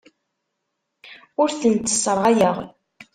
[1.41, 2.57] Ur tent-sserɣayeɣ.